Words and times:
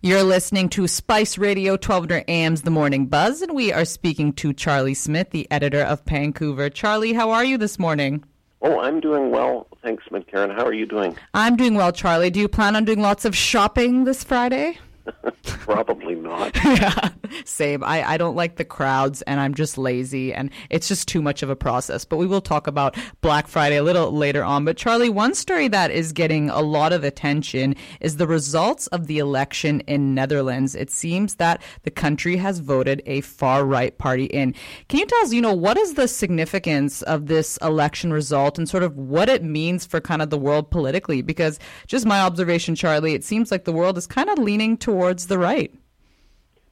You're 0.00 0.22
listening 0.22 0.68
to 0.70 0.86
Spice 0.86 1.38
Radio 1.38 1.72
1200 1.72 2.30
AM's 2.30 2.62
The 2.62 2.70
Morning 2.70 3.06
Buzz, 3.06 3.42
and 3.42 3.52
we 3.52 3.72
are 3.72 3.84
speaking 3.84 4.32
to 4.34 4.52
Charlie 4.52 4.94
Smith, 4.94 5.30
the 5.30 5.50
editor 5.50 5.80
of 5.80 6.04
Pancouver. 6.04 6.70
Charlie, 6.70 7.14
how 7.14 7.32
are 7.32 7.44
you 7.44 7.58
this 7.58 7.80
morning? 7.80 8.22
Oh, 8.62 8.78
I'm 8.78 9.00
doing 9.00 9.32
well. 9.32 9.66
Thanks, 9.82 10.04
Karen. 10.30 10.50
How 10.50 10.64
are 10.64 10.72
you 10.72 10.86
doing? 10.86 11.16
I'm 11.34 11.56
doing 11.56 11.74
well, 11.74 11.90
Charlie. 11.90 12.30
Do 12.30 12.38
you 12.38 12.46
plan 12.46 12.76
on 12.76 12.84
doing 12.84 13.02
lots 13.02 13.24
of 13.24 13.34
shopping 13.36 14.04
this 14.04 14.22
Friday? 14.22 14.78
Probably 15.42 16.14
not. 16.14 16.56
yeah, 16.64 17.10
same. 17.44 17.84
I, 17.84 18.02
I 18.02 18.16
don't 18.16 18.36
like 18.36 18.56
the 18.56 18.64
crowds 18.64 19.22
and 19.22 19.40
I'm 19.40 19.54
just 19.54 19.78
lazy 19.78 20.32
and 20.32 20.50
it's 20.70 20.88
just 20.88 21.08
too 21.08 21.22
much 21.22 21.42
of 21.42 21.50
a 21.50 21.56
process. 21.56 22.04
But 22.04 22.16
we 22.16 22.26
will 22.26 22.40
talk 22.40 22.66
about 22.66 22.96
Black 23.20 23.48
Friday 23.48 23.76
a 23.76 23.82
little 23.82 24.12
later 24.12 24.44
on. 24.44 24.64
But 24.64 24.76
Charlie, 24.76 25.10
one 25.10 25.34
story 25.34 25.68
that 25.68 25.90
is 25.90 26.12
getting 26.12 26.50
a 26.50 26.60
lot 26.60 26.92
of 26.92 27.04
attention 27.04 27.74
is 28.00 28.16
the 28.16 28.26
results 28.26 28.86
of 28.88 29.06
the 29.06 29.18
election 29.18 29.80
in 29.80 30.14
Netherlands. 30.14 30.74
It 30.74 30.90
seems 30.90 31.36
that 31.36 31.62
the 31.82 31.90
country 31.90 32.36
has 32.36 32.60
voted 32.60 33.02
a 33.06 33.20
far 33.22 33.64
right 33.64 33.96
party 33.96 34.24
in. 34.24 34.54
Can 34.88 35.00
you 35.00 35.06
tell 35.06 35.20
us, 35.20 35.32
you 35.32 35.40
know, 35.40 35.54
what 35.54 35.76
is 35.76 35.94
the 35.94 36.08
significance 36.08 37.02
of 37.02 37.26
this 37.26 37.58
election 37.58 38.12
result 38.12 38.58
and 38.58 38.68
sort 38.68 38.82
of 38.82 38.96
what 38.96 39.28
it 39.28 39.42
means 39.42 39.84
for 39.84 40.00
kind 40.00 40.22
of 40.22 40.30
the 40.30 40.38
world 40.38 40.70
politically? 40.70 41.22
Because 41.22 41.58
just 41.86 42.06
my 42.06 42.20
observation, 42.20 42.74
Charlie, 42.74 43.14
it 43.14 43.24
seems 43.24 43.50
like 43.50 43.64
the 43.64 43.72
world 43.72 43.98
is 43.98 44.06
kind 44.06 44.28
of 44.28 44.38
leaning 44.38 44.76
towards 44.76 44.97
towards 44.98 45.26
the 45.28 45.38
right. 45.38 45.72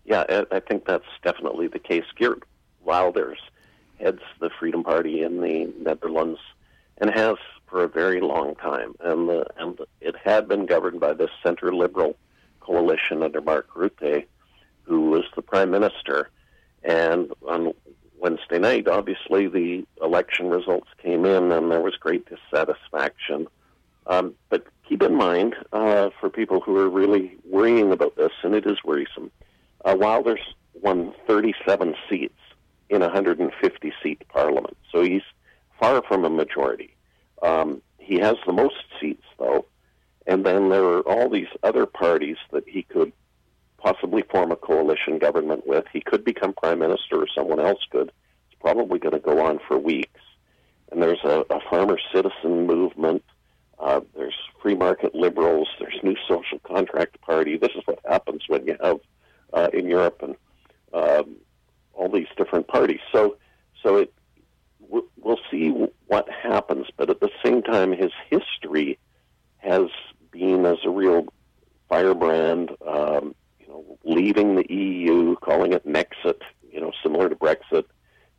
Yeah, 0.04 0.24
I 0.50 0.58
think 0.58 0.84
that's 0.84 1.06
definitely 1.22 1.68
the 1.68 1.78
case. 1.78 2.04
Geert 2.16 2.42
Wilders 2.84 3.38
heads 4.00 4.22
the 4.40 4.50
Freedom 4.58 4.82
Party 4.82 5.22
in 5.22 5.40
the 5.40 5.72
Netherlands 5.80 6.40
and 6.98 7.08
has 7.10 7.36
for 7.68 7.84
a 7.84 7.88
very 7.88 8.20
long 8.20 8.56
time. 8.56 8.94
And, 9.00 9.28
the, 9.28 9.46
and 9.56 9.78
it 10.00 10.16
had 10.16 10.48
been 10.48 10.66
governed 10.66 10.98
by 10.98 11.12
this 11.12 11.30
center 11.40 11.72
liberal 11.72 12.16
coalition 12.58 13.22
under 13.22 13.40
Mark 13.40 13.68
Rutte, 13.74 14.26
who 14.82 15.10
was 15.10 15.24
the 15.36 15.42
prime 15.42 15.70
minister. 15.70 16.30
And 16.82 17.32
on 17.48 17.74
Wednesday 18.18 18.58
night, 18.58 18.88
obviously, 18.88 19.46
the 19.46 19.86
election 20.02 20.48
results 20.48 20.88
came 21.00 21.24
in, 21.24 21.52
and 21.52 21.70
there 21.70 21.80
was 21.80 21.94
great 21.94 22.26
dissatisfaction. 22.26 23.46
Um, 24.08 24.34
but 24.48 24.66
keep 24.88 25.02
in 25.02 25.14
mind, 25.14 25.54
uh, 25.72 26.10
for 26.20 26.30
people 26.30 26.60
who 26.60 26.76
are 26.76 26.88
really 26.88 27.36
worrying 27.44 27.92
about 27.92 28.16
this, 28.16 28.32
and 28.42 28.54
it 28.54 28.66
is 28.66 28.78
worrisome, 28.84 29.30
uh, 29.84 29.96
Wilders 29.98 30.40
won 30.74 31.12
37 31.26 31.94
seats 32.08 32.38
in 32.88 33.02
a 33.02 33.06
150 33.06 33.92
seat 34.02 34.22
parliament. 34.28 34.76
So 34.92 35.02
he's 35.02 35.22
far 35.80 36.02
from 36.02 36.24
a 36.24 36.30
majority. 36.30 36.94
Um, 37.42 37.82
he 37.98 38.18
has 38.20 38.36
the 38.46 38.52
most 38.52 38.84
seats, 39.00 39.24
though, 39.38 39.66
and 40.26 40.44
then 40.44 40.68
there 40.68 40.84
are 40.84 41.00
all 41.00 41.28
these 41.28 41.48
other 41.62 41.86
parties 41.86 42.36
that 42.52 42.68
he 42.68 42.82
could 42.82 43.12
possibly 43.78 44.22
form 44.22 44.52
a 44.52 44.56
coalition 44.56 45.18
government 45.18 45.66
with. 45.66 45.84
He 45.92 46.00
could 46.00 46.24
become 46.24 46.52
prime 46.52 46.78
minister, 46.78 47.16
or 47.16 47.26
someone 47.34 47.60
else 47.60 47.80
could. 47.90 48.12
It's 48.50 48.60
probably 48.60 48.98
going 48.98 49.14
to 49.14 49.20
go 49.20 49.44
on 49.44 49.58
for 49.66 49.78
weeks. 49.78 50.20
And 50.90 51.02
there's 51.02 51.22
a, 51.24 51.44
a 51.50 51.60
farmer 51.68 51.98
citizen 52.12 52.66
movement 52.66 53.24
uh, 53.78 54.00
there's 54.14 54.34
free 54.62 54.74
market 54.74 55.14
liberals. 55.14 55.68
There's 55.78 55.98
new 56.02 56.16
social 56.28 56.58
contract 56.60 57.20
party. 57.20 57.56
This 57.56 57.72
is 57.74 57.82
what 57.84 57.98
happens 58.08 58.42
when 58.48 58.66
you 58.66 58.76
have 58.82 59.00
uh, 59.52 59.68
in 59.72 59.86
Europe 59.86 60.22
and 60.22 60.36
um, 60.92 61.36
all 61.92 62.08
these 62.08 62.28
different 62.36 62.68
parties. 62.68 63.00
So, 63.12 63.36
so 63.82 63.96
it 63.96 64.12
we'll 64.88 65.40
see 65.50 65.70
what 66.06 66.28
happens. 66.30 66.86
But 66.96 67.10
at 67.10 67.20
the 67.20 67.30
same 67.44 67.62
time, 67.62 67.92
his 67.92 68.12
history 68.30 68.98
has 69.58 69.88
been 70.30 70.64
as 70.64 70.78
a 70.84 70.90
real 70.90 71.26
firebrand. 71.88 72.70
Um, 72.86 73.34
you 73.58 73.68
know, 73.68 73.98
leaving 74.04 74.54
the 74.54 74.72
EU, 74.72 75.36
calling 75.36 75.72
it 75.72 75.86
Nexit. 75.86 76.40
You 76.70 76.80
know, 76.80 76.92
similar 77.02 77.28
to 77.28 77.34
Brexit, 77.34 77.84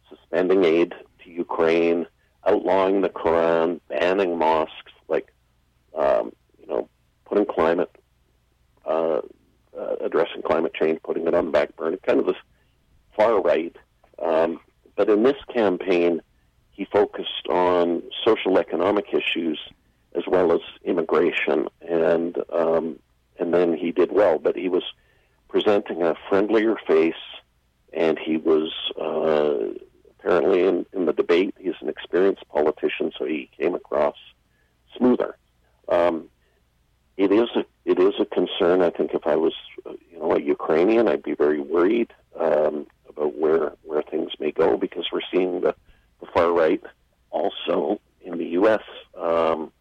suspending 0.10 0.64
aid 0.64 0.94
to 1.24 1.30
Ukraine, 1.30 2.06
outlawing 2.48 3.02
the 3.02 3.10
Quran, 3.10 3.82
banning 3.90 4.38
mosques 4.38 4.94
um, 5.98 6.32
you 6.60 6.68
know, 6.68 6.90
putting 7.26 7.46
climate, 7.46 7.94
uh, 8.86 9.22
uh, 9.78 9.96
addressing 10.02 10.42
climate 10.42 10.74
change, 10.74 11.02
putting 11.04 11.28
it 11.28 11.34
on 11.34 11.46
the 11.46 11.52
back 11.52 11.76
burner, 11.76 11.98
kind 11.98 12.20
of 12.20 12.26
this 12.26 12.36
far 13.16 13.42
right. 13.42 13.76
Um, 14.24 14.60
but 14.96 15.10
in 15.10 15.24
this 15.24 15.38
campaign, 15.54 16.22
he 16.72 16.86
focused 16.86 17.48
on 17.50 18.04
social 18.24 18.58
economic 18.58 19.14
issues 19.14 19.60
as 20.16 20.24
well 20.28 20.52
as 20.52 20.62
immigration, 20.84 21.68
and 21.82 22.38
um, 22.52 23.00
and 23.40 23.54
then 23.54 23.76
he 23.76 23.92
did 23.92 24.12
well. 24.12 24.40
But 24.40 24.56
he 24.56 24.70
was 24.70 24.84
presenting 25.48 26.02
a 26.04 26.16
friendlier 26.30 26.76
face, 26.88 27.14
and 27.94 28.18
he 28.18 28.38
was 28.38 28.72
uh, 29.00 29.78
apparently 30.20 30.66
in, 30.66 30.86
in 30.94 31.06
the 31.06 31.14
debate. 31.14 31.56
He's 31.60 31.76
an 31.82 31.90
experienced 31.90 32.48
politician, 32.50 33.12
so 33.18 33.26
he 33.26 33.50
came 33.60 33.76
across 33.76 34.16
smoother. 34.96 35.38
Um, 35.90 36.30
it 37.18 37.32
is 37.32 37.50
a 37.56 37.66
it 37.86 38.00
is 38.00 38.14
a 38.20 38.26
concern. 38.26 38.82
I 38.82 38.90
think 38.90 39.14
if 39.14 39.26
I 39.26 39.36
was 39.36 39.54
a 40.36 40.42
Ukrainian, 40.42 41.08
I'd 41.08 41.24
be 41.24 41.34
very 41.34 41.60
worried 41.60 42.14
um, 42.40 42.88
about 43.10 43.38
where 43.38 43.74
where 43.84 44.02
things 44.04 44.32
may 44.40 44.52
go 44.52 44.78
because 44.78 45.06
we're 45.12 45.22
seeing 45.32 45.62
the, 45.62 45.76
the 46.20 46.28
far 46.34 46.52
right 46.52 46.82
also 47.32 48.00
in 48.22 48.38
the 48.38 48.46
U.S. 48.60 48.84
Um, 49.16 49.72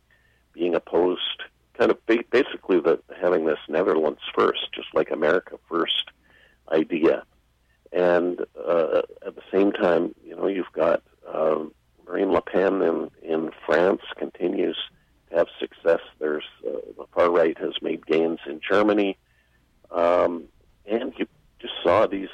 being 0.52 0.74
opposed, 0.74 1.42
kind 1.78 1.90
of 1.90 2.04
ba- 2.06 2.24
basically 2.30 2.80
the 2.80 3.00
having 3.20 3.44
this 3.44 3.58
Netherlands 3.68 4.20
first, 4.34 4.72
just 4.74 4.88
like 4.94 5.10
America 5.10 5.58
first 5.68 6.10
idea, 6.72 7.24
and 7.92 8.40
uh, 8.66 9.02
at 9.26 9.34
the 9.34 9.42
same 9.52 9.72
time, 9.72 10.14
you 10.24 10.34
know, 10.34 10.46
you've 10.46 10.72
got 10.72 11.02
um, 11.32 11.72
Marine 12.06 12.32
Le 12.32 12.42
Pen 12.42 12.82
in 12.82 13.10
in 13.22 13.50
France 13.66 14.02
continues 14.16 14.76
to 15.30 15.36
have 15.36 15.48
success. 15.58 16.00
There's 16.18 16.44
uh, 16.66 16.78
the 16.96 17.06
far 17.14 17.30
right 17.30 17.56
has 17.58 17.74
made 17.82 18.06
gains 18.06 18.38
in 18.46 18.60
Germany, 18.60 19.18
um, 19.90 20.44
and 20.86 21.12
you 21.16 21.26
just 21.58 21.74
saw 21.82 22.06
these 22.06 22.28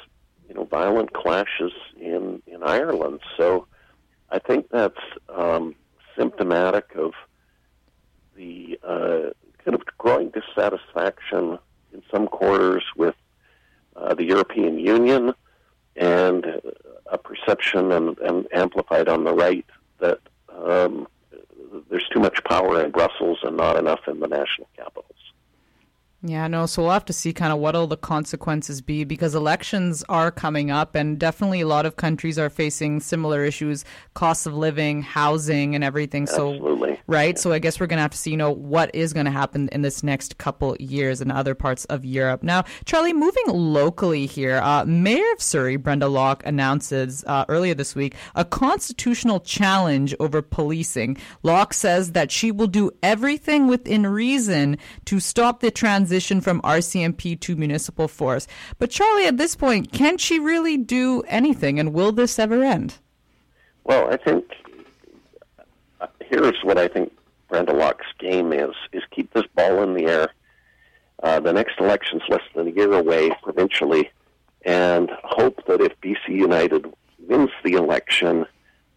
you 0.47 0.55
know 0.55 0.65
violent 0.65 1.13
clashes 1.13 1.71
in 1.99 2.41
in 2.47 2.63
Ireland. 2.63 3.19
So 3.37 3.67
I 4.29 4.39
think 4.39 4.69
that's 4.69 4.99
um, 5.29 5.75
symptomatic 6.17 6.95
of 6.95 7.13
the 8.35 8.79
uh, 8.83 9.29
kind 9.63 9.75
of 9.75 9.81
growing 9.97 10.31
dissatisfaction 10.31 11.59
in 11.93 12.01
some 12.11 12.27
quarters 12.27 12.83
with 12.95 13.15
uh, 13.95 14.13
the 14.15 14.25
European 14.25 14.79
Union 14.79 15.33
and 15.95 16.45
a 17.05 17.17
perception 17.17 17.91
and, 17.91 18.17
and 18.19 18.47
amplified 18.51 19.07
on 19.07 19.23
the 19.23 19.33
right 19.33 19.65
that 19.99 20.19
um, 20.51 21.07
there's 21.89 22.07
too 22.11 22.19
much 22.19 22.43
power 22.43 22.83
in 22.83 22.91
Brussels 22.91 23.39
and 23.43 23.57
not 23.57 23.77
enough 23.77 24.01
in 24.07 24.19
the 24.19 24.27
national 24.27 24.67
capitals. 24.75 25.02
Yeah, 26.25 26.47
no, 26.47 26.67
so 26.67 26.83
we'll 26.83 26.91
have 26.93 27.03
to 27.05 27.13
see 27.13 27.33
kind 27.33 27.51
of 27.51 27.59
what 27.59 27.75
all 27.75 27.85
the 27.85 27.97
consequences 27.97 28.79
be 28.79 29.03
because 29.03 29.35
elections 29.35 30.05
are 30.07 30.31
coming 30.31 30.71
up 30.71 30.95
and 30.95 31.19
definitely 31.19 31.59
a 31.59 31.67
lot 31.67 31.85
of 31.85 31.97
countries 31.97 32.39
are 32.39 32.49
facing 32.49 33.01
similar 33.01 33.43
issues, 33.43 33.83
cost 34.13 34.47
of 34.47 34.53
living, 34.53 35.01
housing 35.01 35.75
and 35.75 35.83
everything. 35.83 36.25
So 36.25 36.53
Absolutely. 36.53 37.01
right? 37.07 37.35
Yeah. 37.35 37.41
So 37.41 37.51
I 37.51 37.59
guess 37.59 37.77
we're 37.77 37.87
going 37.87 37.97
to 37.97 38.03
have 38.03 38.11
to 38.11 38.17
see, 38.17 38.31
you 38.31 38.37
know, 38.37 38.51
what 38.51 38.95
is 38.95 39.11
going 39.11 39.25
to 39.25 39.33
happen 39.33 39.67
in 39.73 39.81
this 39.81 40.01
next 40.01 40.37
couple 40.37 40.77
years 40.79 41.19
in 41.19 41.29
other 41.29 41.55
parts 41.55 41.83
of 41.85 42.05
Europe. 42.05 42.41
Now, 42.41 42.63
Charlie, 42.85 43.11
moving 43.11 43.47
locally 43.47 44.25
here, 44.25 44.61
uh, 44.63 44.85
Mayor 44.85 45.29
of 45.33 45.41
Surrey, 45.41 45.75
Brenda 45.75 46.07
Locke, 46.07 46.41
announces 46.45 47.25
uh, 47.27 47.43
earlier 47.49 47.73
this 47.73 47.95
week 47.95 48.15
a 48.33 48.45
constitutional 48.45 49.41
challenge 49.41 50.15
over 50.21 50.41
policing. 50.41 51.17
Locke 51.43 51.73
says 51.73 52.13
that 52.13 52.31
she 52.31 52.49
will 52.49 52.67
do 52.67 52.91
everything 53.03 53.67
within 53.67 54.07
reason 54.07 54.77
to 55.03 55.19
stop 55.19 55.59
the 55.59 55.69
transition 55.69 56.12
transition 56.13 56.41
from 56.41 56.61
RCMP 56.61 57.39
to 57.39 57.55
municipal 57.55 58.07
force. 58.07 58.47
But 58.77 58.91
Charlie, 58.91 59.25
at 59.25 59.37
this 59.37 59.55
point, 59.55 59.91
can 59.91 60.19
she 60.19 60.39
really 60.39 60.77
do 60.77 61.23
anything, 61.27 61.79
and 61.79 61.91
will 61.91 62.11
this 62.11 62.37
ever 62.37 62.63
end? 62.63 62.99
Well, 63.83 64.13
I 64.13 64.17
think 64.17 64.45
uh, 65.99 66.07
here's 66.19 66.63
what 66.63 66.77
I 66.77 66.87
think 66.87 67.11
Brenda 67.49 67.73
Locke's 67.73 68.05
game 68.19 68.53
is: 68.53 68.75
is 68.91 69.01
keep 69.09 69.33
this 69.33 69.45
ball 69.55 69.81
in 69.81 69.95
the 69.95 70.05
air. 70.05 70.27
Uh, 71.23 71.39
the 71.39 71.51
next 71.51 71.79
election's 71.79 72.21
less 72.29 72.43
than 72.53 72.67
a 72.67 72.71
year 72.71 72.93
away 72.93 73.31
provincially, 73.41 74.11
and 74.65 75.09
hope 75.23 75.65
that 75.65 75.81
if 75.81 75.99
BC 76.01 76.29
United 76.29 76.93
wins 77.27 77.49
the 77.63 77.73
election, 77.73 78.45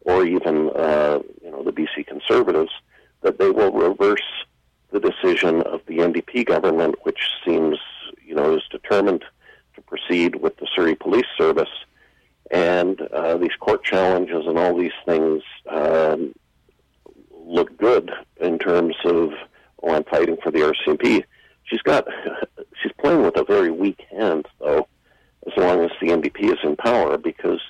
or 0.03 0.27
even 0.27 0.69
uh, 0.77 1.21
you 1.43 1.51
know 1.51 1.63
the 1.63 1.73
BC 1.73 2.07
Conservatives, 2.07 2.73
that 3.23 3.39
they 3.39 3.49
will 3.49 3.73
reverse 3.73 4.29
the 4.99 5.11
decision 5.11 5.63
of 5.63 5.81
the 5.87 5.99
NDP 5.99 6.47
government, 6.47 6.95
which 7.03 7.19
seems, 7.45 7.79
you 8.25 8.35
know, 8.35 8.57
is 8.57 8.63
determined 8.71 9.25
to 9.75 9.83
proceed 9.83 10.37
with 10.37 10.57
the 10.57 10.67
Surrey 10.75 10.95
Police 10.95 11.27
Service. 11.37 11.69
And 12.51 13.01
uh, 13.13 13.37
these 13.37 13.55
court 13.61 13.85
challenges 13.85 14.47
and 14.47 14.59
all 14.59 14.77
these 14.77 14.99
things 15.05 15.43
um, 15.69 16.35
look 17.31 17.77
good 17.77 18.11
in 18.41 18.59
terms 18.59 18.95
of, 19.05 19.33
oh, 19.83 19.91
I'm 19.91 20.05
fighting 20.05 20.39
for 20.43 20.51
the 20.51 20.61
RCMP. 20.61 21.25
She's 21.65 21.83
got, 21.83 22.07
she's 22.83 22.93
playing 22.99 23.23
with 23.23 23.37
a 23.37 23.45
very 23.45 23.71
weak 23.71 24.01
hand, 24.11 24.47
though, 24.61 24.87
as 25.47 25.53
long 25.59 25.85
as 25.85 25.91
the 26.01 26.09
NDP 26.09 26.53
is 26.53 26.59
in 26.65 26.77
power, 26.77 27.19
because 27.19 27.61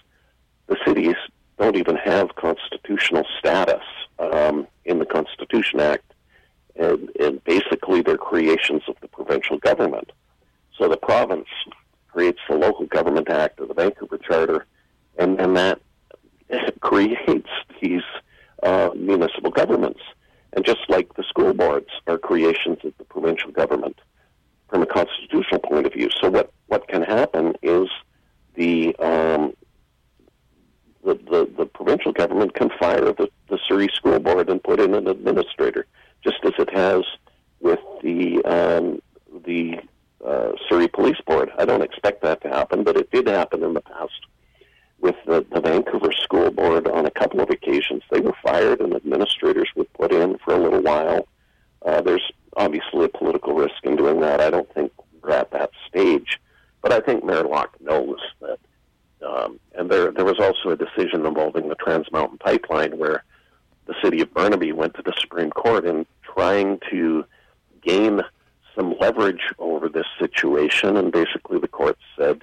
the 0.69 0.77
cities 0.87 1.17
don't 1.59 1.77
even 1.77 1.97
have 1.97 2.37
constitutional 2.37 3.25
status 3.39 3.83
um, 4.19 4.69
in 4.85 4.99
the 5.01 5.07
Constitution 5.07 5.81
Act, 5.81 6.06
and, 6.97 7.11
and 7.21 7.45
basically 7.45 8.03
they're 8.03 8.17
creations 8.17 8.83
of 8.89 8.97
the 9.01 9.09
provincial 9.09 9.59
government. 9.59 10.13
So 10.79 10.89
the 10.89 10.97
province 10.97 11.49
creates 12.09 12.41
the 12.49 12.57
Local 12.57 12.87
Government 12.87 13.29
Act 13.29 13.61
or 13.61 13.67
the 13.67 13.75
Vancouver 13.75 14.19
Charter, 14.19 14.67
and 15.19 15.39
then 15.39 15.55
that 15.55 15.81
creates 16.81 17.49
these 17.81 18.03
uh, 18.63 18.91
municipal 18.95 19.51
governments. 19.51 20.01
And 20.53 20.65
just 20.65 20.81
like 20.89 21.15
the 21.15 21.25
school 21.25 21.53
boards 21.53 21.91
are 22.07 22.19
creations 22.19 22.79
of 22.85 22.95
the 22.97 23.05
provincial 23.05 23.51
government 23.51 24.01
from 24.71 24.83
a 24.83 24.87
constitutional 24.87 25.61
point 25.61 25.87
of 25.87 25.93
view. 25.93 26.09
So 26.21 26.31
what, 26.31 26.51
what 26.67 26.89
can 26.89 27.03
happen 27.03 27.55
is 27.63 27.89
the, 28.55 28.97
um, 28.97 29.53
the, 31.05 31.15
the, 31.15 31.51
the 31.57 31.67
provincial 31.67 32.13
government 32.13 32.55
can 32.55 32.71
fire 32.79 33.13
the, 33.13 33.29
the 33.49 33.59
Surrey 33.69 33.89
School 33.95 34.19
Board 34.19 34.49
and 34.51 34.63
put 34.63 34.81
in 34.81 34.95
an 34.95 35.07
administrator, 35.07 35.87
just 36.25 36.39
as 36.45 36.53
it 36.59 36.71
has 36.75 37.05
with 37.61 37.81
the 38.03 38.45
um, 38.45 39.01
the 39.45 39.79
uh, 40.25 40.53
Surrey 40.69 40.89
Police 40.89 41.21
Board. 41.27 41.51
I 41.59 41.65
don't 41.65 41.83
expect 41.83 42.23
that 42.23 42.41
to 42.43 42.49
happen, 42.49 42.83
but 42.83 42.97
it 42.97 43.11
did 43.11 43.29
happen 43.29 43.61
in 43.61 43.65
the 43.77 43.83
past 43.83 44.27
with 45.01 45.17
the, 45.27 45.45
the 45.53 45.61
Vancouver 45.61 46.13
School 46.23 46.51
Board 46.51 46.89
on 46.89 47.07
a 47.07 47.11
couple 47.11 47.41
of 47.41 47.51
occasions. 47.51 48.03
They 48.11 48.21
were 48.21 48.35
fired, 48.43 48.81
and 48.81 48.95
administrators 48.95 49.69
were 49.77 49.85
put 49.85 50.13
in 50.13 50.39
for 50.39 50.55
a 50.55 50.59
little 50.59 50.81
while. 50.81 51.29
Uh, 51.85 52.01
there's 52.01 52.33
obviously 52.57 53.05
a 53.05 53.09
political 53.09 53.55
risk 53.55 53.77
in 53.85 53.97
doing 53.97 54.21
that. 54.21 54.41
I 54.41 54.51
don't 54.51 54.73
think 54.73 54.93
we're 55.23 55.33
at 55.33 55.51
that 55.53 55.71
stage, 55.89 56.41
but 56.83 56.93
I 56.93 57.01
think 57.01 57.25
Mayor 57.25 57.45
Locke 57.45 57.77
knows 57.81 58.19
that. 58.41 58.59
Um, 59.27 59.59
and 59.75 59.91
there, 59.91 60.11
there 60.13 60.25
was 60.25 60.39
also 60.39 60.71
a 60.71 60.77
decision 60.77 61.25
involving 61.27 61.69
the 61.69 61.75
Trans 61.75 62.11
Mountain 62.13 62.39
Pipeline 62.39 62.99
where 62.99 63.25
the 63.87 63.95
city 64.03 64.21
of 64.21 64.33
Burnaby 64.33 64.73
went 64.73 64.95
to 64.95 65.03
the 65.03 65.15
Supreme 65.19 65.51
Court 65.51 65.85
in 65.85 66.07
trying 66.23 66.81
to 66.91 67.25
gain 67.83 68.21
some 68.75 68.95
leverage 69.01 69.43
over 69.59 69.89
this 69.89 70.07
situation, 70.19 70.97
and 70.97 71.11
basically 71.11 71.59
the 71.59 71.69
court 71.69 71.97
said 72.19 72.43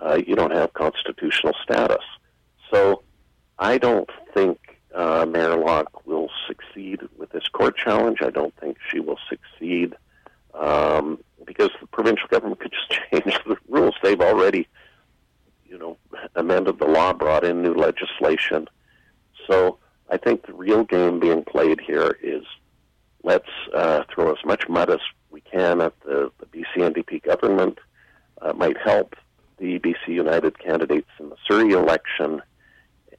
uh, 0.00 0.20
you 0.26 0.34
don't 0.34 0.52
have 0.52 0.72
constitutional 0.74 1.54
status. 1.62 2.04
So 2.72 3.02
I 3.58 3.78
don't 3.78 4.10
think 4.34 4.58
uh, 4.94 5.26
Mayor 5.28 5.56
Locke 5.56 6.06
will 6.06 6.28
succeed 6.46 7.00
with 7.16 7.30
this 7.30 7.48
court 7.48 7.76
challenge. 7.76 8.18
I 8.22 8.30
don't 8.30 8.54
think 8.56 8.78
she 8.90 9.00
will 9.00 9.18
succeed 9.28 9.94
um, 10.54 11.18
because 11.44 11.70
the 11.80 11.86
provincial 11.86 12.28
government 12.28 12.60
could 12.60 12.72
just 12.72 13.00
change 13.10 13.38
the 13.46 13.56
rules. 13.68 13.94
They've 14.02 14.20
already, 14.20 14.68
you 15.68 15.78
know, 15.78 15.96
amended 16.34 16.78
the 16.78 16.86
law, 16.86 17.12
brought 17.12 17.44
in 17.44 17.62
new 17.62 17.74
legislation. 17.74 18.68
So 19.46 19.78
I 20.10 20.16
think 20.16 20.46
the 20.46 20.54
real 20.54 20.84
game 20.84 21.20
being 21.20 21.44
played 21.44 21.80
here 21.80 22.16
is 22.22 22.44
let's 23.22 23.48
uh, 23.74 24.04
throw 24.12 24.32
as 24.32 24.44
much 24.44 24.68
mud 24.68 24.90
as 24.90 25.00
we 25.30 25.40
can 25.40 25.80
at 25.80 25.98
the, 26.00 26.30
the 26.38 26.46
BC 26.46 26.76
NDP 26.76 27.22
government. 27.22 27.78
Uh, 28.40 28.52
might 28.52 28.76
help 28.78 29.16
the 29.58 29.80
BC 29.80 30.08
United 30.08 30.56
candidates 30.68 31.08
in 31.18 31.30
the 31.30 31.36
Surrey 31.48 31.72
election, 31.72 32.42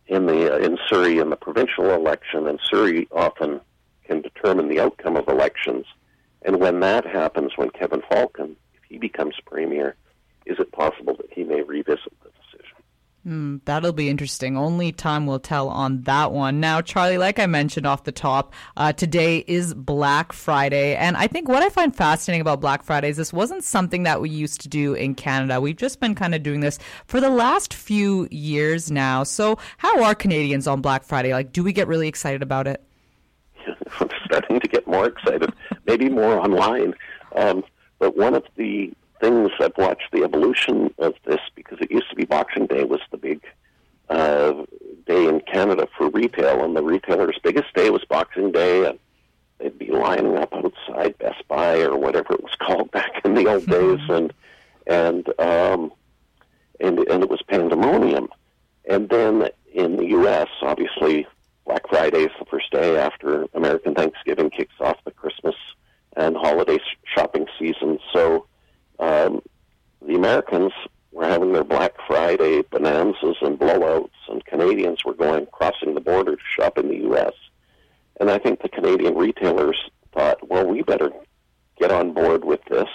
in 0.08 0.26
the 0.28 0.54
uh, 0.54 0.58
in 0.58 0.78
Surrey 0.88 1.18
in 1.18 1.30
the 1.30 1.36
provincial 1.36 1.90
election, 1.92 2.48
and 2.48 2.60
Surrey 2.64 3.08
often 3.12 3.60
can 4.06 4.22
determine 4.22 4.68
the 4.68 4.80
outcome 4.80 5.16
of 5.16 5.28
elections. 5.28 5.86
And 6.44 6.60
when 6.60 6.80
that 6.82 7.06
happens, 7.06 7.54
when 7.56 7.70
Kevin 7.72 8.02
Falcon, 8.10 8.56
if 8.76 8.84
he 8.88 8.98
becomes 8.98 9.36
premier, 9.46 9.96
is 10.46 10.60
it 10.60 10.72
possible 10.72 11.16
that 11.18 11.32
he 11.32 11.44
may 11.44 11.62
revisit? 11.62 12.14
Mm, 13.30 13.62
that'll 13.66 13.94
be 13.94 14.10
interesting. 14.10 14.58
Only 14.58 14.92
time 14.92 15.28
will 15.28 15.40
tell 15.40 15.70
on 15.70 16.02
that 16.02 16.32
one. 16.32 16.60
Now, 16.60 16.82
Charlie, 16.82 17.20
like 17.20 17.38
I 17.38 17.46
mentioned 17.46 17.86
off 17.86 18.04
the 18.04 18.12
top, 18.12 18.56
uh, 18.76 18.92
today 18.92 19.44
is 19.46 19.76
Black 19.76 20.34
Friday. 20.34 20.96
And 20.96 21.16
I 21.16 21.28
think 21.28 21.48
what 21.48 21.62
I 21.62 21.70
find 21.70 21.96
fascinating 21.96 22.42
about 22.42 22.60
Black 22.60 22.82
Friday 22.82 23.10
is 23.10 23.18
this 23.18 23.32
wasn't 23.32 23.64
something 23.64 24.02
that 24.02 24.20
we 24.20 24.32
used 24.32 24.62
to 24.62 24.68
do 24.68 24.96
in 24.96 25.14
Canada. 25.14 25.62
We've 25.62 25.76
just 25.76 26.00
been 26.00 26.16
kind 26.16 26.34
of 26.34 26.42
doing 26.42 26.62
this 26.62 26.80
for 27.06 27.22
the 27.22 27.30
last 27.30 27.72
few 27.72 28.28
years 28.32 28.90
now. 28.90 29.22
So, 29.22 29.60
how 29.78 30.04
are 30.04 30.16
Canadians 30.16 30.66
on 30.66 30.82
Black 30.82 31.04
Friday? 31.04 31.32
Like, 31.32 31.54
do 31.54 31.64
we 31.64 31.72
get 31.72 31.88
really 31.88 32.08
excited 32.08 32.42
about 32.42 32.66
it? 32.66 32.84
I'm 34.00 34.10
starting 34.26 34.60
to 34.60 34.68
get 34.68 34.88
more 34.88 35.06
excited, 35.06 35.54
maybe 35.86 36.10
more 36.10 36.40
online. 36.40 36.96
Um, 37.36 37.64
but 38.00 38.18
one 38.18 38.34
of 38.34 38.44
the 38.56 38.92
things 39.20 39.52
I've 39.60 39.78
watched 39.78 40.12
the 40.12 40.24
evolution 40.24 40.94
of 40.98 41.14
this 41.26 41.42
because 41.56 41.80
it 41.82 41.92
used 41.92 42.10
to 42.10 42.16
be 42.16 42.26
Boxing 42.26 42.68
Day 42.68 42.84
was 42.84 43.02
the 43.12 43.18
big 43.18 43.44
uh, 44.10 44.66
day 45.06 45.28
in 45.28 45.42
Canada 45.42 45.88
for 45.98 46.10
retail, 46.10 46.64
and 46.64 46.76
the 46.76 46.84
retailer's 46.84 47.40
biggest 47.44 47.74
day 47.74 47.90
was 47.90 48.04
Boxing 48.06 48.52
Day, 48.52 48.88
and 48.88 49.00
they'd 49.60 49.78
be 49.78 49.92
lining 49.92 50.38
up 50.38 50.54
outside 50.54 51.18
Best 51.18 51.48
Buy 51.48 51.82
or 51.82 51.98
whatever 51.98 52.34
it 52.34 52.44
was 52.44 52.56
called 52.60 52.92
back 52.92 53.22
in 53.24 53.34
the 53.36 53.48
old 53.48 53.66
days, 53.68 54.00
and 54.10 54.34
and 54.88 55.28
um, 55.40 55.92
and 56.80 57.00
and 57.00 57.24
it 57.24 57.30
was 57.30 57.42
pandemonium. 57.48 58.30
And 58.90 59.10
then 59.10 59.50
in 59.72 59.98
the 59.98 60.08
U.S., 60.08 60.48
obviously, 60.62 61.28
Black 61.66 61.88
Friday 61.88 62.24
is 62.24 62.32
the 62.40 62.46
first 62.46 62.72
day 62.72 62.98
after 62.98 63.46
American 63.54 63.94
Thanksgiving 63.94 64.50
kicks 64.50 64.74
off 64.80 64.98
the 65.06 65.12
Christmas 65.12 65.56
and 66.18 66.36
holiday 66.36 66.80
shopping 67.16 67.46
season. 67.60 68.00
So 68.12 68.48
Americans 70.30 70.74
were 71.12 71.26
having 71.26 71.54
their 71.54 71.64
Black 71.64 71.96
Friday 72.06 72.62
bonanzas 72.62 73.38
and 73.42 73.58
blowouts, 73.58 74.12
and 74.28 74.46
Canadians 74.46 75.04
were 75.04 75.16
going 75.16 75.48
crossing 75.48 75.96
the 75.96 76.02
border 76.02 76.36
to 76.36 76.42
shop 76.56 76.78
in 76.78 76.88
the 76.88 76.98
U.S. 76.98 77.34
And 78.20 78.30
I 78.30 78.38
think 78.38 78.62
the 78.62 78.70
Canadian 78.70 79.16
retailers 79.16 79.90
thought, 80.14 80.48
well, 80.48 80.68
we 80.68 80.84
better 80.84 81.12
get 81.80 81.92
on 81.92 82.14
board 82.14 82.46
with 82.46 82.60
this 82.70 82.90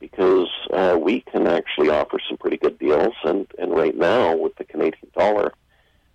because 0.00 0.48
uh, 0.72 0.98
we 1.00 1.20
can 1.20 1.46
actually 1.46 1.90
offer 1.90 2.18
some 2.28 2.38
pretty 2.38 2.56
good 2.56 2.76
deals. 2.80 3.14
And, 3.22 3.46
and 3.56 3.70
right 3.70 3.96
now, 3.96 4.36
with 4.36 4.56
the 4.56 4.64
Canadian 4.64 5.12
dollar, 5.16 5.52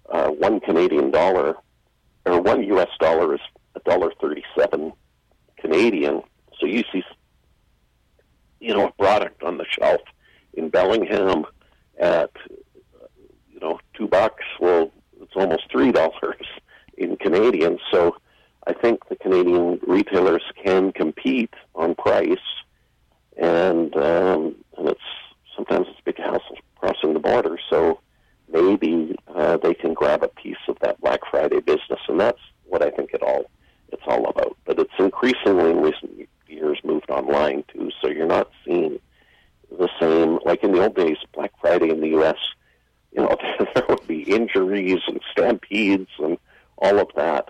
uh, 0.10 0.28
one 0.28 0.60
Canadian 0.60 1.10
dollar 1.10 1.56
or 2.26 2.42
one 2.42 2.64
U.S. 2.64 2.90
dollar 3.00 3.36
is 3.36 3.42
a 3.76 3.80
dollar 3.90 4.12
thirty-seven 4.20 4.92
Canadian. 5.56 6.22
So 6.60 6.66
you 6.66 6.84
see, 6.92 7.02
you 8.60 8.74
know, 8.74 8.88
a 8.88 8.92
product 8.92 9.42
on 9.42 9.58
the 9.58 9.66
shelf 9.80 10.02
in 10.54 10.70
Bellingham 10.70 11.46
at 12.00 12.32
you 13.52 13.60
know 13.60 13.80
two 13.94 14.08
bucks. 14.08 14.44
Well, 14.60 14.92
it's 15.22 15.34
almost 15.36 15.70
three 15.72 15.92
dollars 15.92 16.46
in 16.98 17.18
Canadian. 17.18 17.80
So 17.92 18.16
I 18.68 18.74
think 18.74 19.08
the 19.10 19.16
Canadian 19.16 19.80
retailers 19.86 20.44
can 20.64 20.92
compete 20.92 21.54
on 21.76 21.96
price, 21.96 22.38
and 23.38 23.96
um, 23.96 24.56
and 24.78 24.90
it's 24.90 25.02
sometimes 25.56 25.88
it's 25.90 26.00
a 26.00 26.04
big 26.04 26.18
hassle 26.18 26.58
crossing 26.76 27.14
the 27.14 27.20
border. 27.20 27.58
So 27.70 28.00
maybe 28.52 29.16
uh, 29.34 29.58
they 29.58 29.74
can 29.74 29.94
grab 29.94 30.24
a 30.24 30.28
piece 30.28 30.58
of 30.68 30.78
that 30.82 31.00
Black 31.02 31.22
Friday 31.30 31.60
business, 31.60 32.00
and 32.08 32.20
that's 32.20 32.42
what 32.66 32.82
I 32.82 32.90
think 32.90 33.14
it 33.14 33.22
all 33.22 33.46
it's 33.92 34.04
all 34.08 34.28
about. 34.28 34.58
But 34.66 34.80
it's 34.80 34.94
increasingly 34.98 35.72
in 35.72 35.82
recent 35.82 36.28
moved 36.84 37.10
online 37.10 37.64
too, 37.72 37.90
so 38.02 38.10
you're 38.10 38.28
not 38.28 38.50
seeing 38.66 39.00
the 39.72 39.90
same 40.00 40.40
like 40.46 40.64
in 40.64 40.72
the 40.72 40.82
old 40.82 40.96
days. 40.96 41.18
Black 41.34 41.52
Friday 41.60 41.90
in 41.90 42.02
the 42.02 42.10
U.S., 42.10 42.38
you 43.12 43.22
know, 43.22 43.36
there 43.76 43.86
would 43.90 44.06
be 44.08 44.30
and 45.08 45.22
stampedes 45.32 46.10
and 46.20 46.38
all 46.78 47.00
of 47.00 47.10
that, 47.16 47.50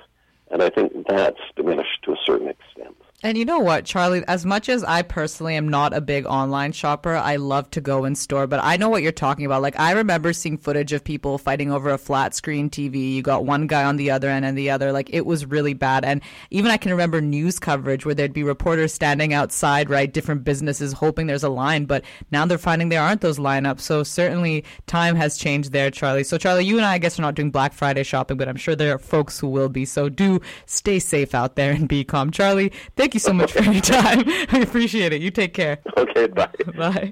and 0.51 0.61
I 0.61 0.69
think 0.69 0.93
that's 1.07 1.39
diminished 1.55 2.03
to 2.03 2.13
a 2.13 2.17
certain 2.25 2.47
extent. 2.47 2.95
And 3.25 3.37
you 3.37 3.45
know 3.45 3.59
what, 3.59 3.85
Charlie? 3.85 4.21
As 4.27 4.45
much 4.45 4.67
as 4.67 4.83
I 4.83 5.01
personally 5.01 5.55
am 5.55 5.69
not 5.69 5.93
a 5.93 6.01
big 6.01 6.25
online 6.25 6.73
shopper, 6.73 7.15
I 7.15 7.37
love 7.37 7.71
to 7.71 7.79
go 7.79 8.03
in 8.03 8.15
store. 8.15 8.47
But 8.47 8.59
I 8.61 8.75
know 8.75 8.89
what 8.89 9.01
you're 9.01 9.13
talking 9.13 9.45
about. 9.45 9.61
Like 9.61 9.79
I 9.79 9.93
remember 9.93 10.33
seeing 10.33 10.57
footage 10.57 10.91
of 10.91 11.05
people 11.05 11.37
fighting 11.37 11.71
over 11.71 11.89
a 11.89 11.97
flat 11.97 12.35
screen 12.35 12.69
TV. 12.69 13.13
You 13.13 13.21
got 13.21 13.45
one 13.45 13.65
guy 13.65 13.85
on 13.85 13.95
the 13.95 14.11
other 14.11 14.27
end 14.27 14.43
and 14.43 14.57
the 14.57 14.69
other. 14.69 14.91
Like 14.91 15.09
it 15.13 15.25
was 15.25 15.45
really 15.45 15.73
bad. 15.73 16.03
And 16.03 16.21
even 16.51 16.69
I 16.69 16.75
can 16.75 16.91
remember 16.91 17.21
news 17.21 17.59
coverage 17.59 18.05
where 18.05 18.13
there'd 18.13 18.33
be 18.33 18.43
reporters 18.43 18.93
standing 18.93 19.33
outside, 19.33 19.89
right, 19.89 20.11
different 20.11 20.43
businesses, 20.43 20.91
hoping 20.91 21.27
there's 21.27 21.45
a 21.45 21.49
line. 21.49 21.85
But 21.85 22.03
now 22.29 22.45
they're 22.45 22.57
finding 22.57 22.89
there 22.89 23.01
aren't 23.01 23.21
those 23.21 23.39
lineups. 23.39 23.79
So 23.79 24.03
certainly 24.03 24.65
time 24.85 25.15
has 25.15 25.37
changed 25.37 25.71
there, 25.71 25.89
Charlie. 25.91 26.25
So 26.25 26.37
Charlie, 26.37 26.65
you 26.65 26.75
and 26.75 26.85
I, 26.85 26.95
I 26.95 26.97
guess, 26.97 27.17
are 27.17 27.21
not 27.21 27.35
doing 27.35 27.51
Black 27.51 27.71
Friday 27.71 28.03
shopping, 28.03 28.35
but 28.35 28.49
I'm 28.49 28.57
sure 28.57 28.75
there 28.75 28.93
are 28.93 28.99
folks 28.99 29.39
who 29.39 29.47
will 29.47 29.69
be. 29.69 29.85
So 29.85 30.09
do 30.09 30.41
stay 30.65 30.99
safe 30.99 31.33
out 31.33 31.55
there 31.55 31.71
and 31.71 31.87
be 31.87 32.03
calm, 32.03 32.29
Charlie. 32.29 32.73
Thank 32.97 33.12
Thank 33.13 33.25
you 33.25 33.29
so 33.29 33.33
much 33.33 33.51
for 33.53 33.61
your 33.71 33.79
time. 33.79 34.23
I 34.49 34.61
appreciate 34.63 35.13
it. 35.13 35.21
You 35.21 35.29
take 35.29 35.53
care. 35.53 35.77
Okay, 35.95 36.25
bye. 36.25 36.49
Bye. 36.75 37.11